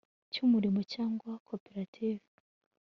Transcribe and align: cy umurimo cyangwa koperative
cy 0.31 0.39
umurimo 0.45 0.79
cyangwa 0.93 1.31
koperative 1.47 2.27